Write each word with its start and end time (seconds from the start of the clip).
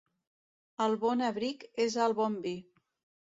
El 0.85 0.95
bon 1.03 1.21
abric 1.27 1.67
és 1.85 1.99
el 2.07 2.17
bon 2.21 2.39
vi. 2.47 2.55